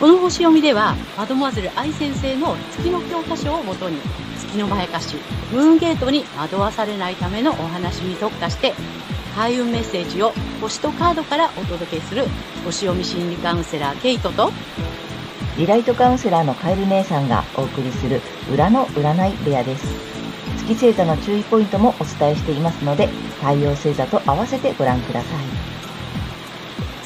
[0.00, 4.02] この星読みでは、マドモアゼル愛先生の月の教科書をもとに、
[4.34, 8.74] 月のまやかし、ムーンゲートに惑わされないためのお話に特化して、
[9.34, 10.32] 開運メッセージを
[10.62, 12.28] 星とカードからお届けする
[12.64, 14.54] 星読み心理カウンセラーケイトと
[15.58, 19.86] リライトカウンセラーのカエル姉さんがお送りする裏の占い部屋です。
[20.56, 23.08] 月星座の注意ポイントもお伝えしていますので、
[23.38, 25.59] 太陽星座と合わせてご覧ください。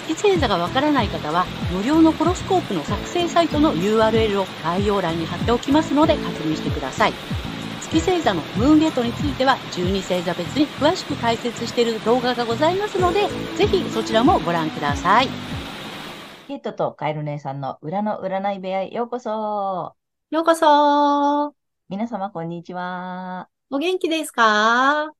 [0.08, 7.12] 月星座がわからない方は、無料のホロスコープの作成サイトの URL を概要欄に貼っておきますので確認してください。
[7.80, 15.28] 月星座のムーンゲートについては12星座別に詳しく解説している動画がございますので、ぜひそちらもご覧ください。
[16.48, 19.94] ケイトとカエル姉さんの裏の占い部屋へようこそ。
[20.30, 21.54] ようこそ。
[21.88, 23.48] 皆様こんにちは。
[23.70, 25.12] お元気ですか？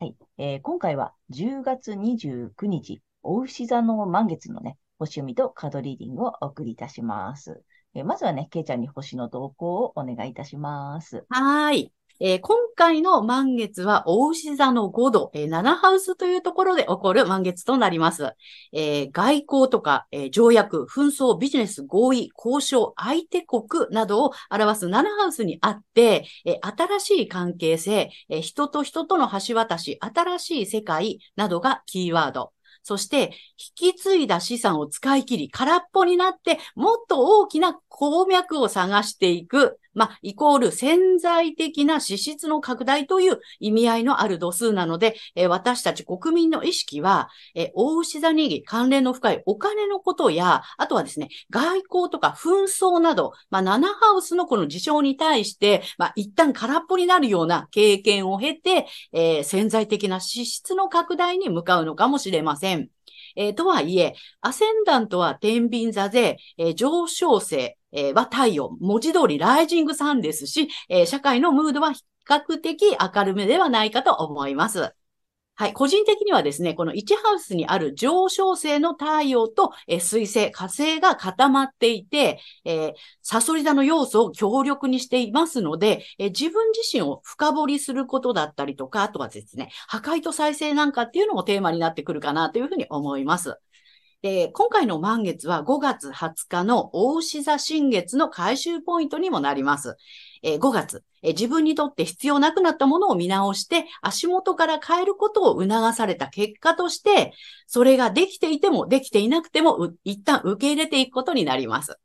[0.00, 7.62] はい、えー、今回は10月29日、お牛座の満月のね、星読みとカードリーディングをお送りいたします。
[7.94, 11.24] えー、まずはね、ケイちゃんに星の動向をお願いいたします。
[11.28, 11.92] はい。
[12.20, 18.34] えー、今回の満月は、大牛座の5度、えー、7ハウスというところで起こる満月となります。
[18.72, 32.52] えー、外交とか、え条約、紛争、ビジネス、合意、交渉、相手国などを表す7ハウスにあって、え新しい関係性、え人と人との橋渡し、新しい世界などがキーワード。
[32.82, 33.32] そして、
[33.78, 39.78] 引き継いだ資産を使い切り、空っぽになって、もっと大きな鉱脈を探していく。
[39.98, 62.88] まあ、イコール潜在的な支出の拡大という意味合いのある度数なので、え、私たち国民の意識は、えー、大牛座に関連の深いお金のことや、あとはですね、外交とか紛争など、まあ、7ハウスのこの事象に対して、まあ、一旦空っぽになるような経験を経て、えー、潜在的な支出の拡大に向かうのかもしれません。
[63.36, 74.92] えー、とはいえ、アセンダントは天秤座で、えー、上昇性、えー、は太陽、文字通りライジングさんですし、えー、社会のムードは比較的明るめではないかと思います。
[75.58, 75.72] はい。
[75.72, 82.92] 個人的にはですね、この1ハウスにある上昇性の太陽と、え、水星、火星が固まっていて、えー、
[83.22, 93.56] サソリ座の要素を強力にしていますので、えー、自分自身を深掘りすることだったりとか、あとはですね、破壊と再生なんかっていうのもテーマになってくるかなというふうに思います。
[94.22, 99.96] で、今回の満月は5月20日の大牛座新月の回収ポイントにもなります。
[100.42, 107.32] えー、5月、えー、自分にとって必要なくなったものを見直して足元から変えることを促された結果として、
[107.66, 111.98] それができていてもできていなくても一旦受け入れていくことになります。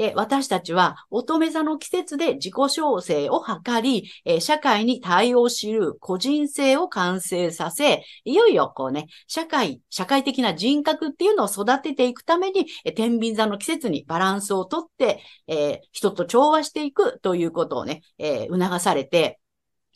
[0.00, 19.38] で、私たちは乙女座の季節で自己調整を図り、え、社会に対応しる個人性を完成させ、いよいよこうね、社会、社会的な人格っていうのを育てていくために、え、天秤座の季節にバランスをとって、えー、人と調和していくということをね、え促されて、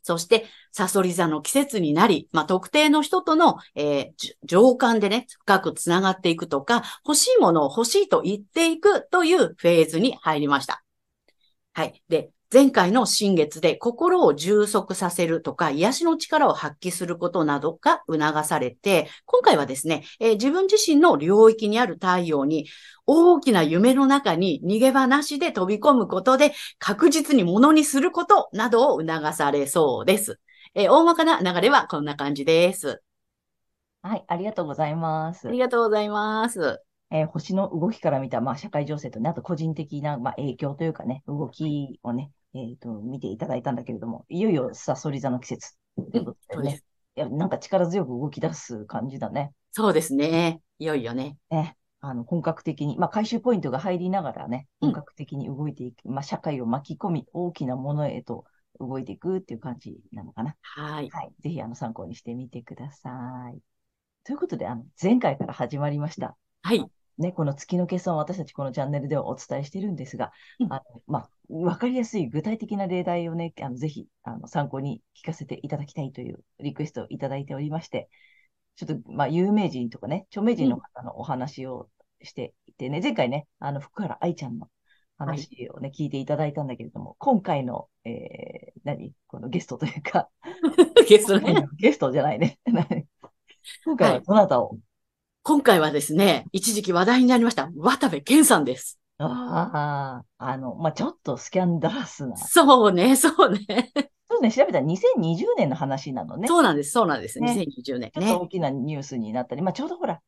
[0.05, 10.85] そして、サソリ座の季節になり、まあ、特定の人との、えー、情感でね、深くつながっていくとか、欲しいものを欲しいと言っていくというフェーズに入りました。
[11.73, 12.03] はい。
[12.11, 22.69] で、前回の新月で心を充足させるとか、癒しの力を発揮することなどが促されて、今回はですね、えー、自分自身の領域にある太陽に
[23.07, 30.39] 大きな夢の中に逃げ場なしで飛び込むことで確実にものにすることなどを促されそうです。
[30.77, 33.03] えー、大まかな流れはこんな感じです。
[34.03, 35.49] はい、ありがとうございます。
[35.49, 36.81] ありがとうございます。
[37.11, 46.83] えー、星の動きから見た、まあ、社会情勢とね、あと個人的な、まあ、影響というかね、動きをね、えっ、ー、と、見ていただいたんだけれども、いよいよサソリ座の季節ということでね。
[47.17, 49.53] いや、なんか力強く動き出す感じだね。
[49.73, 50.61] そうですね。
[50.79, 51.37] いよいよね。
[51.51, 51.77] ね。
[52.01, 58.45] あの、本格的に、まあ、回収ポイントが入りながらね、本格的に動いていく、うん、まあ、社会を巻き込み、大きなものへと
[58.79, 60.55] 動いていくっていう感じなのかな。
[60.61, 61.09] はい。
[61.11, 61.33] はい。
[61.41, 63.11] ぜひ、あの、参考にしてみてくださ
[63.55, 63.59] い。
[64.25, 66.37] ということで、あの、前回から始まりました。
[66.63, 66.85] はい。
[67.19, 78.09] ね、この月の計算を私たちこのチャンネルではお伝えしているんですが、うん、あのまあ、わかりやすい具体的な例題をね、あのぜひあの参考に聞かせていただきたいというリクエストをいただいておりまして、
[78.77, 81.89] ちょっと、まあ、有名人とかね、著名人の方のお話を
[82.23, 84.69] していてね、うん、前回ね、あの、福原愛ちゃんの
[85.17, 89.13] 話をね、はい、聞いていただいたんだけれども、今回の、えー、何？
[89.29, 90.29] このゲストというか、
[91.09, 91.67] ゲストね。
[91.77, 92.59] ゲストじゃないね。
[93.85, 94.79] 今回はどなたを、はい
[95.47, 98.99] 今回はですね、一時期話題になりました、渡部健さんです。
[99.19, 102.35] ああ、あの、まあ、ちょっとスキャンダラスな。
[102.39, 103.93] そうね、そうね。
[104.31, 106.49] そうね、調べたら2020年の話なのね。
[106.49, 107.41] そうなんです、そうなんです。
[107.41, 108.13] ね、2020年、ね。
[108.15, 110.19] ちょっと大きなニュースになったり、まあ、ちょうどほら、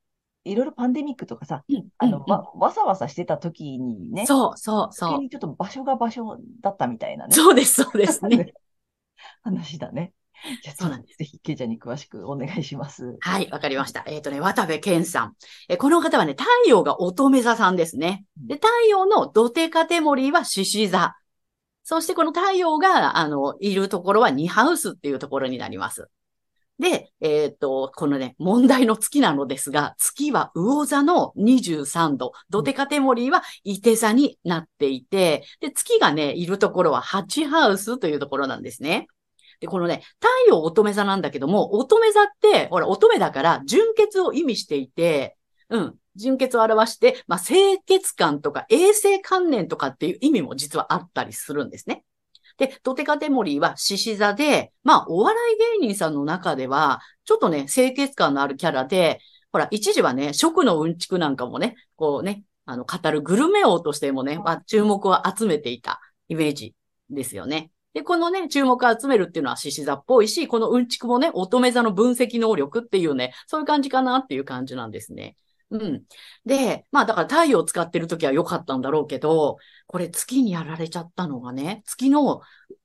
[0.44, 5.16] いろいろパンデミックとかさ、うんあの、うんわ、わさわさしてた時にね、そう、そう、そう。
[5.16, 8.52] 急にちょっと場所が場所だったみたいなね、そうです、そうですね。
[9.42, 10.12] 話だね。
[10.62, 13.16] じゃあそうなんですぜひ、ケイちゃんに詳しくお願いします。
[13.20, 14.04] はい、わかりました。
[14.06, 15.34] えっ、とね、渡部健さん。
[15.68, 18.24] えこの方はね、太陽が乙女座さんですね。
[18.36, 21.16] で、太陽の土手カテモリーは獅子座。
[21.82, 26.08] そしてこの太陽が、あの、いるところはニハウスっていうところになります。
[26.78, 39.06] で、えっ、と、このね、問題の月なのですが、月は魚座の23度、土手カテモリーは伊手座になっていて、で、月がね、いるところは8ハウスというところなんですね。
[39.60, 45.36] で、このね、太陽乙女座なんだけども、乙女座って、ほら、乙女だから、純潔を意味していて、
[45.68, 52.04] うん、純潔を表して、まあ、清潔感とか衛生観念とかっていう意味も実はあったりするんですね。
[52.58, 59.20] で、ドテカテモリーは獅子座で、まあ、お笑い芸人さんの中では、ちょっとね、清潔感のあるキャラで、
[59.52, 66.74] ほら、一時はね、食のうんちくなんかもね、こうね、あの、語るグルメ王としてもね、まあ、注目を集めていたイメージ
[67.10, 67.70] ですよね。
[67.96, 75.34] で、このね、注目を集めるっていうのは獅子座っぽいし、このうんちくもね、乙女座の分析能力っていうね、そういう感じかなっていう感じなんですね。
[75.70, 76.02] うん。
[76.44, 79.56] で、まあだから太陽を使ってるときは良かったんだろうけど、
[79.86, 82.42] これ月にやられちゃったのがね、月の、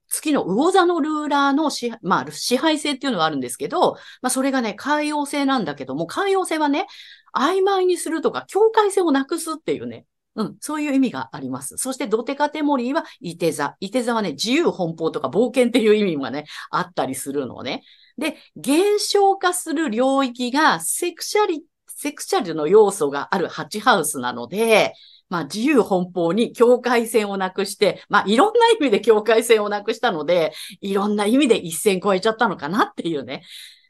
[0.07, 6.87] 月の魚座のルーラーの支,、まあ、支配性っていうのがあるんですけど、まあそれがね、海洋性なんだけども、海洋性はね、
[7.35, 10.05] 曖昧にするとか、境界線をなくすっていうね、
[10.35, 11.77] うん、そういう意味があります。
[11.77, 13.75] そして、ドテカテモリーは、イテ座。
[13.79, 17.83] イテ座はね、自由奔放とか冒険っていう意味がね、あったりするのね。
[18.17, 24.93] で、減少化する領域が、セクシャリ、セクシャルの要素があるハチハウスなので、
[25.29, 33.43] まあ、自由奔放に境界線をなくして、まあ、いろんな意味で境界線をなくしたので、いろんな意味で一線超えちゃったのかなっていうね。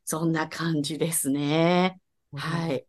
[0.06, 2.00] そんな感じですね。
[2.36, 2.86] はい。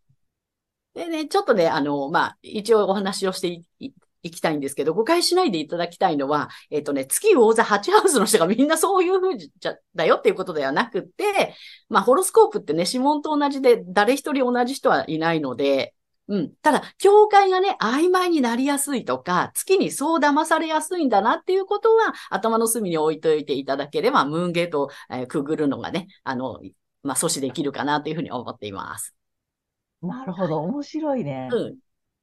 [0.95, 3.63] でね、ちょっとね、あの、まあ、一応お話をして
[4.23, 11.55] いきたいんですけど、誤解しないでいただきたいのは、えっ、とね、月魚座8ハウスの人がみんなそういう風じゃ、だよっていうことではなくて、
[11.89, 15.95] まあ、ホロスコープってね、指紋と同じで、誰一人同じ人はいないので、
[16.29, 16.55] うん。
[16.63, 26.61] ただ、境界がね、曖昧になりやすいとか、月にそう騙されやすいんだなっていうことは、頭の隅に置いといていただければ、ムーンゲートを、えーくぐるのがね、あの、
[27.03, 29.15] まあ、阻止できるかなというふうに思っています。
[30.03, 31.49] なるほど、面白いね。
[31.53, 31.79] うん。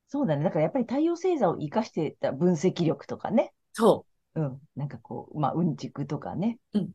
[0.08, 0.44] そうだね。
[0.44, 3.54] だからやっぱり太陽星座を活かしてた分析力とかね。
[3.74, 4.06] そ
[4.36, 4.60] うん。
[4.76, 6.60] なんかこう、まあ、うんちくとかね。
[6.74, 6.92] うん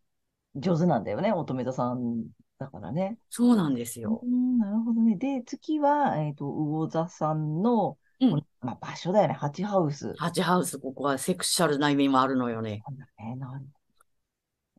[0.56, 1.32] 上手なんだよね。
[1.32, 2.26] 乙女座さん
[2.58, 3.19] だからね。
[3.19, 3.25] う。
[3.28, 4.20] そうなんですよ。
[4.22, 5.16] うん、なるほどね。
[5.16, 9.34] で、次は、えっ、と、魚座さんの、うんまあ、場所だよね。
[9.34, 10.14] ハチハウス。
[10.16, 12.82] ハチハウス、ここはセクシャルな意味もあるのよね。
[12.86, 13.36] なんだね。
[13.36, 13.66] なる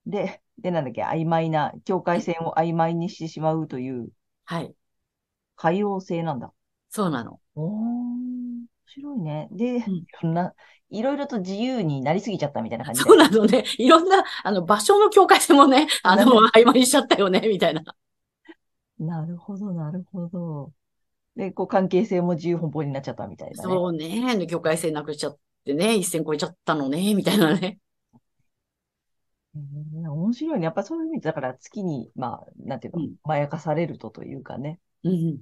[0.06, 4.10] で、で、なんだっけ、曖昧な、境界線を曖昧にしてしまうという、
[4.46, 4.74] はい。
[5.56, 6.52] 海洋性なんだ。
[6.90, 7.40] そうなの。
[7.56, 9.48] おー、面白いね。
[9.52, 10.54] で、んいろんな、
[10.90, 13.10] いろいろと自由になりすぎちゃったみたいな感じで。
[13.10, 13.64] そうなのね。
[13.78, 16.26] いろんな、あの、場所の境界線もね、あの、
[16.56, 17.84] 曖昧にしちゃったよね、みたいな。
[19.00, 20.72] なるほど、なるほど。
[21.36, 23.64] で、こう、関係性も自由奔放になっちゃったみたいなね。
[23.64, 24.48] そうね。
[24.48, 27.80] 境界線なくしちゃってね、一線超えちゃったのね、みたいなね。
[29.56, 30.66] うん面白いね。
[30.66, 35.40] やっぱそういう意味で、だから月に、まあ、なんていうの、うんまやかされるとというかね、うん。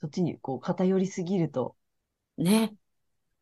[0.00, 1.74] そっちにこう偏りすぎると、
[2.38, 2.74] ね。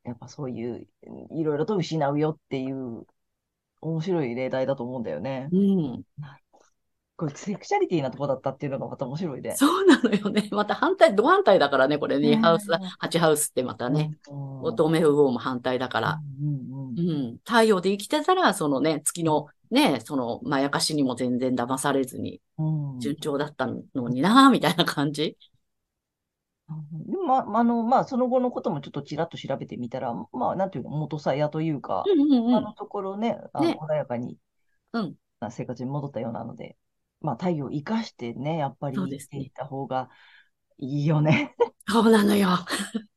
[0.04, 0.86] やっぱそういう、
[1.30, 3.06] いろいろと失うよっていう、
[3.80, 5.48] 面白い例題だと思うんだよね。
[5.52, 6.02] うん。
[7.16, 9.54] これ、セクシャリティなとこだったっていうのがまた面白いね。
[9.56, 10.48] そうなのよね。
[10.50, 12.30] また反対、ド反対だからね、これね。
[12.30, 12.68] ねハウス、
[13.00, 14.16] 8ハウスってまたね。
[14.28, 14.62] うん。
[14.62, 16.20] 乙女魚も反対だから。
[16.40, 17.32] うんうんう。
[17.34, 17.36] ん。
[17.44, 23.00] 太陽で生きてたら、そのね、月のね、その、まやかしにも全然騙されずに、うん。
[23.00, 25.36] 順調だったのにな、みたいな感じ。
[26.92, 32.54] でも、ま、あの、まあ、その後のこともちょっとちらっと調べてみたら、まあ、なんていうの、元さやというか、うんうんうん。
[32.56, 34.38] あのところね、あのね穏やかに、
[34.92, 36.76] うんな生活に戻ったようなので、
[37.20, 40.08] まあ、太陽を生かしてね、やっぱりそうですね生きていった方が
[40.78, 41.54] いいよね。
[41.88, 42.48] そうなのよ。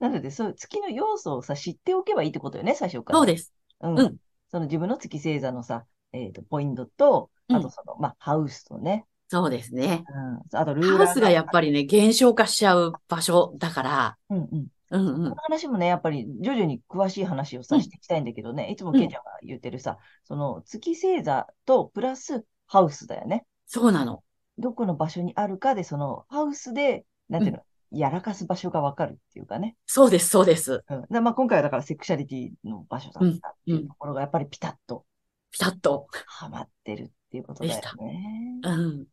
[0.00, 3.18] なので、そういう月の要素をさ、知っておけばいいってことよね、最初から。
[3.18, 3.52] そうです。
[3.80, 3.98] うん。
[3.98, 4.16] うん
[4.50, 10.04] その自分の月星座のさ、えっと、ポイントと、うんあとその、まあ、ハウスとね、そうですね。
[10.52, 10.58] うん。
[10.58, 14.66] あと、ルーラーハウスがやっぱりね、減少化しちゃう場所だから、うんうん。
[14.90, 15.34] うんうんこの。
[15.36, 23.46] 話もね、やっぱり徐々に詳しい話をさ、うんしていきたいんだけどね、いつもうんケイちゃんが言ってるさ、その月星座とプラスハウスだよね。
[23.66, 24.24] そうなの。
[24.58, 29.76] どこの場所にあるかで、そのハウスで、なんていうの、やらかす場所がわかるっていうかね。
[29.86, 30.82] そうです、そうです。
[30.88, 31.06] うん。
[31.08, 35.04] でまあ、今回はだからセクシャリティの場所だったっていうところが、やっぱりピタッと
[35.50, 36.06] ピタッと。
[36.26, 38.60] はまってるっていうことだよね。
[38.62, 39.06] うん。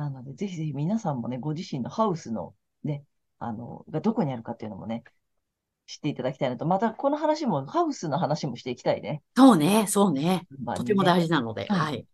[0.00, 2.54] なので、ぜひぜひ皆さんもね、ご自身のハウスの
[2.84, 3.04] ね、
[3.38, 5.04] あの、がどこにあるかっていうのもね、
[5.86, 6.66] 知っていただきたいなと。
[6.66, 9.22] また、この話も、ハウスの話もしていきたいね。
[9.36, 10.46] そうね、そうね。
[10.62, 12.06] まあねとても大事なので、うんはい。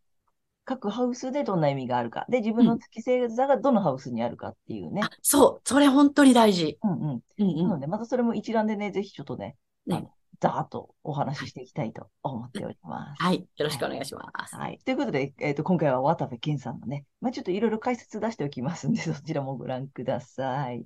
[0.64, 2.26] 各ハウスでどんな意味があるか。
[2.28, 5.02] で、自分の月星座がどのハウスにあるかっていうね。
[5.04, 6.78] あ、そう、それ本当に大事。
[6.82, 7.00] うんうん。
[7.08, 7.56] うんうん。
[7.56, 10.08] なので、またそれも一覧でね、ぜひちょっとね、ね
[10.40, 13.22] ざーっとお話ししていきたいと思っております。
[13.22, 13.46] はい。
[13.56, 14.56] よろしくお願いします。
[14.56, 14.78] はい。
[14.84, 20.84] ということで、えっ、と、今回は渡部健さんのね、まあ、ちょっといろいろ解説出しておきますんで、 そちらもご覧ください。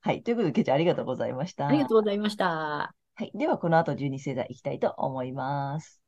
[0.00, 0.22] はい。
[0.22, 1.66] ということで、ケゃんありがとうございました。
[1.66, 2.46] ありがとうございました。
[3.14, 3.32] はい。
[3.34, 6.00] では、この後、12星座いきたいと思います。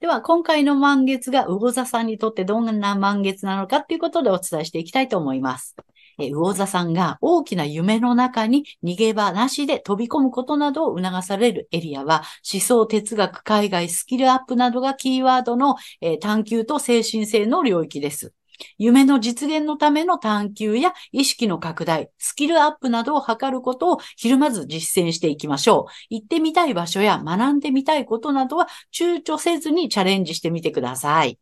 [0.00, 5.74] では、今回の満月が魚座さんにとってどんな満月なのかっていうことでお伝えしていきたいと思います。
[6.18, 18.32] え魚座さんが大きな夢の中に逃げ場なしで飛び込むことなどを促されるエリアは、思想、哲学、海外、スキルアップなどがキーワードの、え探求と精神性の領域です。
[18.78, 25.92] 夢の実現のための探求や意識の拡大、スキルアップなどを図ることをひるまず実践していきましょう。
[26.10, 31.38] 行ってみたい場所や学んでみたいことなどは躊躇せずにチャレンジしてみてください。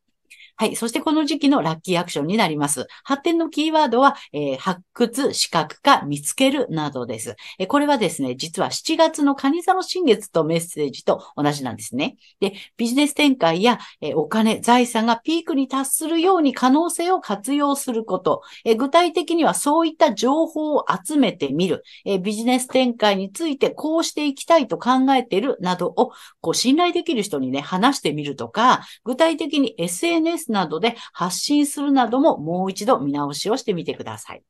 [0.57, 0.77] はい。
[0.77, 2.87] そしてこの時期のラッキーアクションになります。
[3.03, 7.35] 発展のキーワードは、えー発掘、視覚化、見つけるなどです。
[7.59, 12.17] えーこれはですね、実は7月の蟹座の新月とメッセージと同じなんですね。
[12.39, 18.43] で、ビジネス展開や、えーお金、財産がピークに達するように可能性を活用すること。
[18.65, 21.83] え具体的にはそういった情報を集めてみる。
[22.05, 34.43] えビジネス展開についてこうしていきたいと考えているなどを、こう信頼できる人にね、話してみるとか、具体的に SNS などで発信するなどももう一度見直しをしてみてください。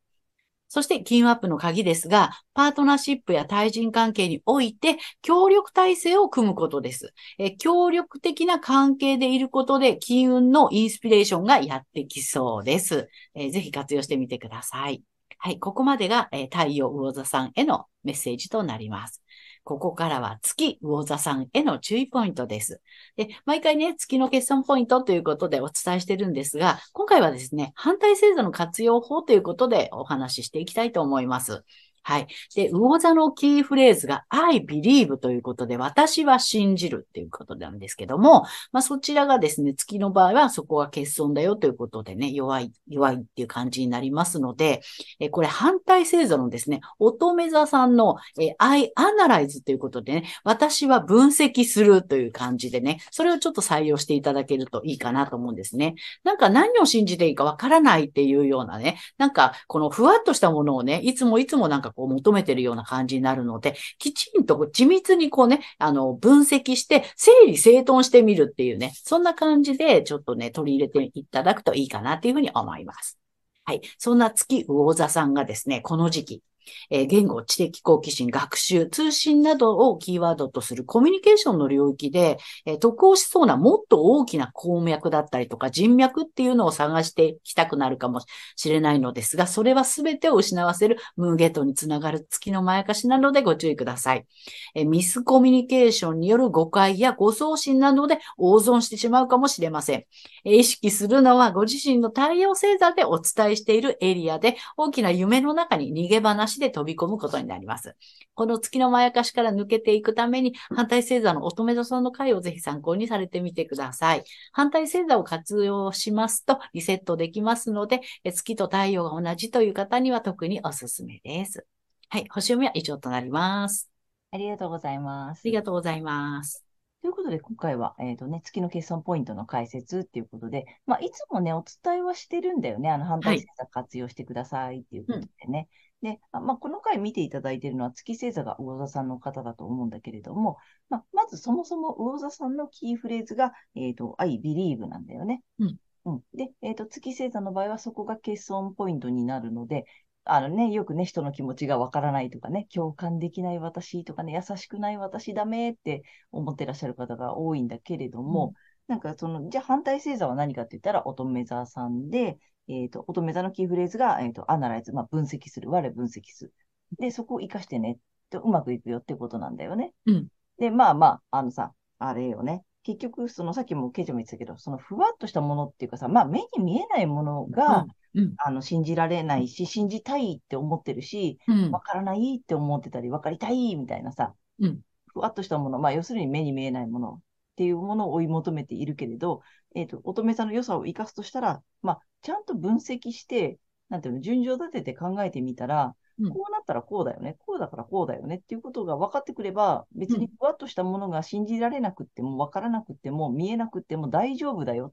[0.75, 7.15] そして、金運アップの鍵ですが、パートナーシップや対人関係において、協力体制を組むことです。
[7.39, 13.09] え協力的な関係でいることで、金運のインスピレーションがやってきそうです。
[13.35, 15.05] えぜひ活用してみてください。
[15.39, 19.23] はい、ここまでが、え太陽魚座さんへのメッセージとなります。
[19.65, 22.81] ここからは月魚座さんへの注意ポイントです。
[23.17, 31.65] で、毎回ね、月の決算ポイントということでお伝えしてるんですが、今回はですね、反対制度の活用法ということでお話ししていきたいと思います。
[32.07, 32.27] はい。
[32.55, 44.83] で、魚座のキーフレーズが I believe ということで、私は信じるっていうことなんですけども、まあそちらがですね、月の場合はそこが欠損だよということでね、弱い、弱いっていう感じになりますので、
[45.19, 55.95] えこれ反対星座のですね、乙女座さんの、え I analyze ということでね、私は分析するという感じでね、それをちょっと採用していただけるといいかなと思うんですね。
[56.23, 73.19] なんか何を信じていいかわからないっていうようなね、なんかこのふわっとしたものをね、いつもいつもなんかこう求めてるような感じになるので、きちんと緻密にこうね、あの、分析して、整理整頓してみるっていうね、そんな感じでちょっとね、取り入れていただくといいかなっていうふうに思います。
[73.65, 73.81] はい。
[73.99, 76.43] そんな月魚座さんがですね、この時期、
[76.91, 88.21] えー言語、知的好奇心、学習、通信などをキーワードとするコミュニケーションの領域で、えー得をしそうなもっと大きな鉱脈だったりとか人脈っていうのを探していきたくなるかも
[88.57, 94.27] しれないのですが、それは全てを失わせるムーゲートにつながる月のまやかしなのでご注意ください。
[94.75, 100.05] えーミスコミュニケーションによる誤解や誤送信などで大損してしまうかもしれません。
[100.45, 107.97] えー意識するのはご自身の太陽星座でお伝えしているエリアで大きな夢の中に逃げ話で飛び込むことになります。
[108.35, 114.25] この月のまやかしから抜けていくために反対星座の乙女座さんの回をぜひ参考にされてみてください。
[114.53, 121.67] 反対星座を活用しますとリセットできますので、え月と太陽が同じという方には特におすすめです。
[122.09, 123.91] はい、星読みは以上となります。
[124.31, 125.41] ありがとうございます。
[125.41, 126.65] ありがとうございます。
[127.05, 132.91] ということで、今回は、えっ、とね、月の決算ポイントの解説っていうことで、まあ、いつもね、お伝えはしてるんだよね。
[132.91, 135.69] あの、反対星座活用してくださいっていうことでね。
[136.05, 140.59] で、あまあ、この回見ていただいているのは月星座が魚座さんの方だと思うんだけれども、
[140.91, 145.43] まあ、まずそもそも魚座さんのキーフレーズが、えっ、と、I believe なんだよね。
[145.59, 145.77] うん。
[146.05, 146.21] うん。
[146.35, 149.87] で、えっ、と、月星座の場合はそこが欠損ポイントになるので、
[150.25, 158.53] あのね、よくね、人の気持ちがわからないとかね、共感できない私とかね、優しくない私ダメって思ってらっしゃる方が多いんだけれども、
[158.87, 166.55] なんかその、じゃあ反対星座は何かって言ったら乙女座さんで、えっ、と、乙女座のキーフレーズが、えっ、と、アナライズ、まあ、分析する、我分析する。
[166.99, 167.99] で、そこを活かしてね、
[168.31, 169.93] とうまくいくよってことなんだよね。
[170.07, 172.63] うんで、まあまあ、あのさ、あれよね。
[172.85, 178.35] 結局、そのさっきもケイちゃんも言ってたけど、そのふわっとしたものっていうかさ、まあ目に見えないものが、うん。
[178.37, 181.81] あの、信じられないし、信じたいって思ってるし、うんわ。
[181.81, 184.81] からないって思ってたり、わかりたいみたいなさ、うん
[185.15, 187.21] ふわっとしたもの、まあ、要するに目に見えないものっ
[187.57, 189.43] ていうものを追い求めているけれど、
[189.75, 193.59] えっ、と、乙女座の良さを生かすとしたら、まあ、ちゃんと分析して、
[193.91, 204.93] なんていうの、順序立てて考えてみたら、うんこうなったらこうだよね、こうだからこうだよねっていうことが分かってくれば、別にふわっとしたものが信じられなくっても、分からなくっても、見えなくっても大丈夫だよっ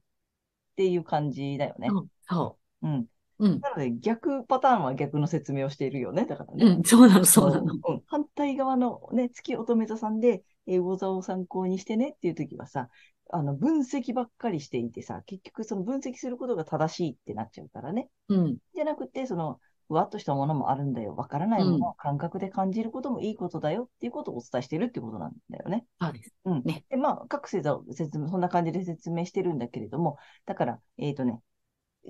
[0.78, 1.90] ていう感じだよね。
[1.92, 3.08] うんそうん。
[3.38, 3.46] う。
[3.46, 3.60] うん。
[3.60, 6.26] なので、逆パターンは逆の説明をしているよね。
[6.26, 6.66] だからね。
[6.66, 7.74] うん、そうなの、そうなの。
[7.74, 12.90] うん反対側のね、月乙女座さんで、えー、魚座を参考にしてねっていう時はさ、
[13.32, 18.10] あの、分析ばっかりしていてさ、結局その分析することが正しいってなっちゃうからね。
[18.30, 18.58] うん。
[18.76, 21.16] じゃなくて、その、ふわっとしたものもあるんだよ。
[21.16, 25.86] わからないものを感覚で感じることもいいことだよっていうことをお伝えしてるってことなんだよね。
[26.00, 26.34] そうです。
[26.46, 26.64] うん。
[26.64, 31.42] ねで、まあ、各星座を説明、そんな感じで説明してるんだけれども、だから、えっ、とね、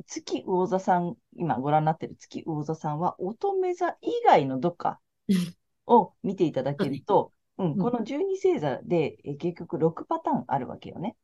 [0.05, 4.99] 月魚座さん、今ご覧になってる月魚座さんは、乙女座以外のどっか
[5.87, 7.33] を見ていただけると、
[7.65, 11.15] うん、んこの12星座で、えー結局6パターンあるわけよね。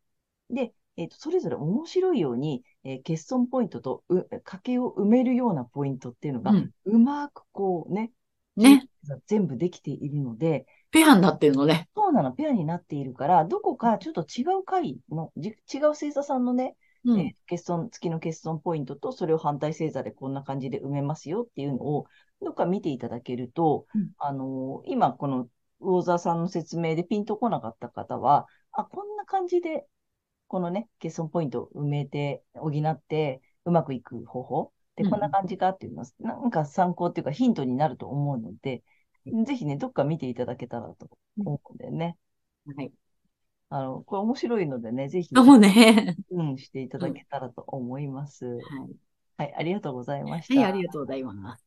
[0.49, 6.71] で、えっ、と、それぞれ面白いように、えー欠損ポイントとう、賭けを埋めるようなポイントっていうのが、うん。
[6.85, 8.11] うまくこうね、
[8.55, 8.87] ね。
[9.27, 11.87] 全部できているので、ペアになってるのね。
[11.95, 16.75] そうなの、ペアになっているから、どこかちょっと違う回の、じ違う星座さんのね、
[17.05, 17.19] うん。
[17.19, 22.07] えー欠損、月の欠損ポイントと、それを反対星座でこんな感じで埋めますよっていうのを、
[22.41, 25.47] どっか見ていただけると、うんあのー今この
[25.79, 29.87] 魚座さんの説明でピンとこなかった方は、あ、こんな感じで、
[30.47, 38.83] このね、欠損ポイントを埋めて、補って、うまくいく方法で、うんこんな感じかっていうのは、なんか参考っていうかヒントになると思うので、
[39.45, 42.17] ぜひね、どっか見ていただけたらと思うんだよね。
[42.65, 42.91] はい。
[43.69, 46.15] あの、これ面白いのでね、ぜひ、そうね。
[46.31, 48.45] うん、していただけたらと思います。
[48.45, 48.61] はい。
[49.37, 50.59] はい、ありがとうございました。
[50.61, 51.66] はい、ありがとうございます。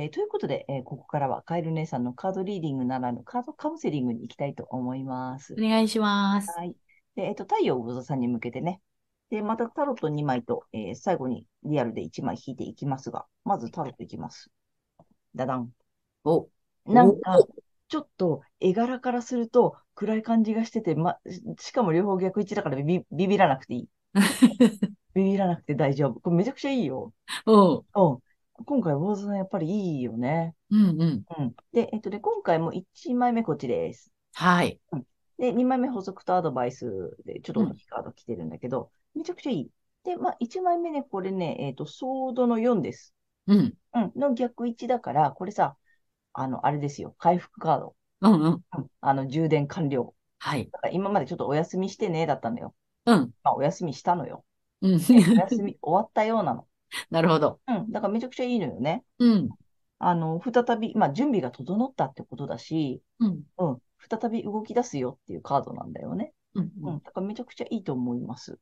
[0.00, 5.54] えーということで、えーここからはカエル姉さんのカードリーディングならぬカードカウンセリングに行きたいと思います。
[5.54, 6.48] お願いします。
[6.56, 6.76] はい。
[7.16, 8.80] で、えっ、と、太陽魚座さんに向けてね。
[9.28, 14.52] で、またタロット2枚と、えー最後にリアルで1枚引いていきますが、まずタロットいきます。
[15.34, 15.72] ダダン。
[16.22, 16.46] お、
[16.86, 17.48] なんかお、
[17.88, 21.16] ちょっと絵柄からすると暗い感じがしてて、ま、
[21.58, 23.88] しかも両方逆位置だからビビらなくていい。
[25.14, 26.20] ビビらなくて大丈夫。
[26.20, 27.12] これめちゃくちゃいいよ。
[27.46, 28.18] おう、うん。
[28.64, 30.54] 今回、ウォーズさんやっぱりいいよね。
[30.70, 31.24] うんうん。
[31.38, 31.54] うん。
[31.72, 34.12] で、えっとね、今回も1枚目こっちです。
[34.34, 34.80] はい。
[35.38, 39.70] で、2枚目補足とアドバイスで、ちょっと大きいカード来てるんだけど、めちゃくちゃいい。
[40.04, 43.14] で、まあ、1枚目ね、これね、えっと、ソードの4です。
[43.46, 43.74] うん。
[43.94, 44.12] うん。
[44.16, 45.76] の逆位置だから、これさ、
[46.32, 47.14] あの、あれですよ。
[47.18, 47.96] 回復カード。
[48.20, 48.62] うんうん。
[48.76, 48.90] うん。
[49.00, 50.14] あの、充電完了。
[50.38, 50.68] はい。
[50.70, 52.74] だから今までちょっとお休みしてね、だったのよ。
[53.06, 53.30] うん。
[53.42, 54.44] まあ、お休みしたのよ。
[54.82, 54.94] うん。
[54.94, 56.67] お休み終わったようなの。
[57.10, 57.60] なるほど。
[57.66, 57.90] うん。
[57.90, 59.04] だからめちゃくちゃいいのよね。
[59.18, 59.48] うん。
[59.98, 63.42] あの、再び、まあ、準備が整ったってことだし、うん。
[63.58, 63.78] うん。
[64.08, 66.32] 再び動き出すよっていうカードなんだよね。
[66.54, 66.72] うん。
[66.82, 67.00] うん。
[67.00, 68.58] だからめちゃくちゃいいと思います。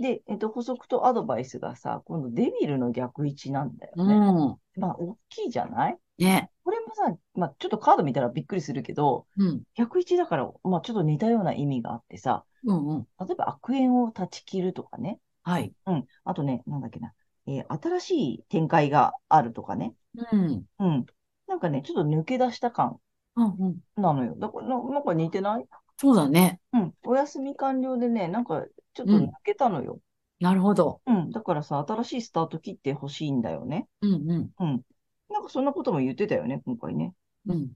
[0.00, 4.14] で、えっと、補足とアドバイスがさ、今度デビルの逆位置なんだよね。
[4.14, 4.80] うん。
[4.80, 5.98] まあ、大きいじゃない？
[6.18, 6.50] ね。
[6.64, 9.62] これもさ、まあ、ちょっとカード見たらびっくりするけど、うん。
[9.74, 13.08] 逆位置だから、まあ、ちょっと似たような意味があってさ、うんうん。
[13.18, 15.18] 例えば悪縁を断ち切るとかね。
[15.42, 15.72] はい。
[15.86, 16.04] うん。
[16.24, 17.12] あとね、なんだっけな。
[17.46, 19.94] えー新しい展開があるとかね。
[20.32, 20.64] うん。
[20.78, 21.06] うん。
[21.48, 22.98] なんかね、ちょっと抜け出した感
[23.36, 24.02] うんうん。
[24.02, 24.34] なのよ。
[24.36, 25.64] だから、ななんか似てない？
[25.96, 26.60] そうだね。
[26.72, 26.94] うん。
[27.04, 29.98] お休み完了でね、なんかちょっと抜けたのよ。
[30.38, 31.00] なるほど。
[31.06, 31.30] うん。
[31.30, 33.88] だからさ、新しいスタート切ってほしいんだよね。
[34.02, 34.50] うんうん。
[34.58, 34.82] うん。
[35.30, 37.12] なんかそんなことも言ってたよね、今回ね。
[37.46, 37.72] うん。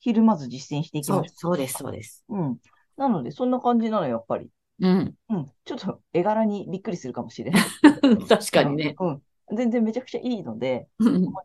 [0.00, 2.24] ひるまず実践していきそうまし、そうです、そうです。
[2.28, 2.38] ょう。
[2.38, 2.58] うん。
[2.96, 4.48] なので、そんな感じなのよ、やっぱり。
[4.80, 5.14] うん。
[5.28, 5.52] うん。
[5.64, 7.62] ちょっと絵柄にびっくりするかもしれない。
[8.28, 8.94] 確かにね。
[8.98, 9.22] うん。
[9.56, 10.88] 全然めちゃくちゃいいので、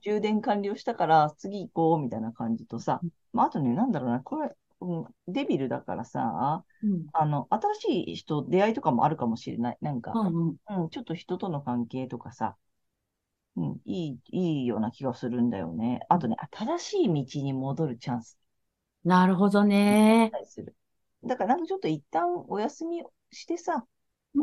[0.03, 7.05] 充電完了したから次行こうみたいな感じとさ、まあ、あとね、なんだろうな、これ、うん、デビルだからさ、うん。
[7.13, 9.77] あの、新しい人、出会いとかもあるかもしれない。
[9.81, 10.83] なんか、うんうん。
[10.83, 12.57] うん、ちょっと人との関係とかさ、
[13.55, 16.01] うん、いい、いいような気がするんだよね。
[16.09, 18.37] あとね、新しい道に戻るチャンス
[19.05, 20.31] なるほどね。
[21.25, 23.83] だからなんかちょっと一旦お休みしてさ、うん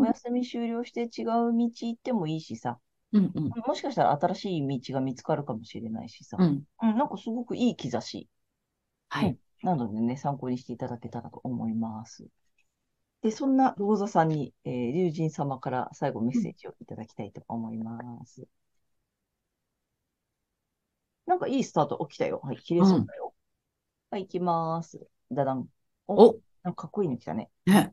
[0.02, 2.78] お休み終了して違う道行ってもいいしさ、
[3.12, 3.48] うんうん。
[3.66, 6.62] もしかしたら新しい道が見つかるかもしれないしさ、うん。
[6.82, 8.28] うん、なんかすごくいい兆し。
[9.08, 9.36] はい。
[9.62, 12.28] なのでね、参考にしていただけたらと思います。
[13.22, 18.44] で、そんなローザさんに、えー、龍神様から最後メッセージをいただきたいと思います。
[21.26, 22.40] なんかいいスタート起きたよ。
[22.42, 23.34] はい、切れそうだよ。
[24.10, 25.06] はい、行きます。
[25.30, 25.66] ダダン。
[26.08, 27.50] お、なんかかっこいいの来たね。
[27.66, 27.92] ね。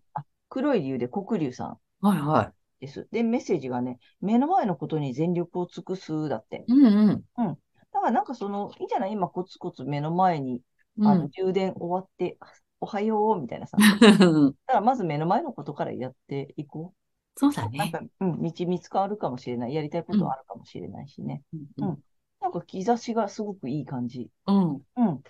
[0.50, 3.08] 黒い竜で黒竜さんはいはです。
[3.12, 6.64] で、メッセージがね、目の前のことに全力を尽くすだって。
[6.68, 6.74] い。
[6.74, 7.26] うんうん。
[7.38, 9.14] だからなんかその、いいんじゃない？
[9.14, 10.62] 今コツコツ目の前に、
[10.98, 11.30] うんあの、。
[11.30, 12.38] 充電終わって、
[12.80, 13.78] おはようみたいなさ。
[13.80, 16.94] だからまず目の前のことからやっていこ
[17.36, 17.78] そうだね。
[17.80, 19.74] なんか、うん、道見つかるかもしれない。
[19.74, 21.44] やりたいことあるかもしれないしね。
[21.54, 22.00] うんうん
[22.40, 24.30] なんか兆しがすごくいい感じ。
[24.46, 24.74] うん。
[24.76, 25.22] うん。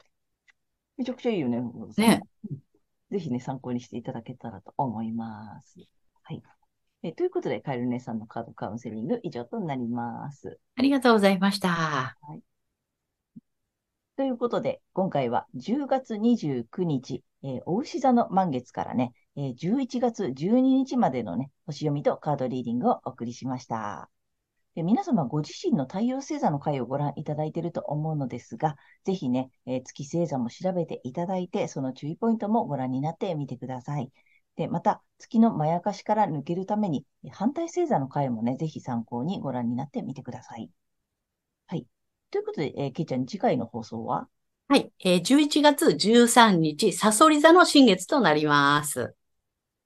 [0.98, 1.62] めちゃくちゃいいよね。
[1.98, 2.22] ね。
[2.52, 2.58] うん
[3.12, 5.80] ぜひね、参考にしていただけたらと思います。
[6.24, 6.42] はい。
[7.04, 10.60] えということで、カエル姉さんのカードカウンセリング以上となります。
[10.76, 12.18] ありがとうございました。
[14.18, 24.10] ということで、今回は10月29日、えー、お牛座の満月からね、えー11月12日までのね、星読みとカードリーディングをお送りしました。
[24.78, 34.12] で皆様ご自身の太陽星座の回をご覧いただいていると思うのですが、ぜひね、えー月星座も調べていただいて、その注意ポイントもご覧になってみてください。
[34.56, 40.70] で、また、月のまやかしから抜けるために、反対星座の回もね、ぜひ参考にご覧になってみてください。
[41.66, 41.88] はい。
[42.30, 44.28] ということで、えー、けいちゃん、次回の放送は？
[44.68, 44.92] はい。
[45.04, 49.16] えー11月13日、サソリ座の新月となります。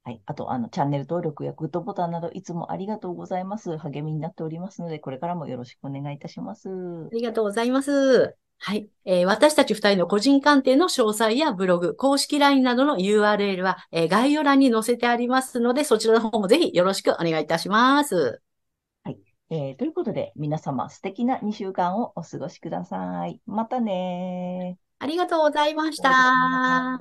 [0.04, 0.22] はい。
[0.26, 3.78] あと、あの、チャンネル登録やグッドボタンなど、いつもありがとうございます。
[3.78, 6.70] 励みになっておりますので、これからもよろしくお願いいたします。
[6.70, 8.36] ありがとうございます。
[8.64, 8.90] はい。
[9.06, 18.42] えー私たち二人の個人鑑定の詳細やブログ、公式 LINE などの URL は、えー概要欄に載せてありますので、そちらの方もぜひよろしくお願いいたします。
[19.50, 23.42] えーということで、皆様、素敵な2週間をお過ごしください。
[23.46, 24.82] またねー。
[25.00, 27.00] ありがとうございました。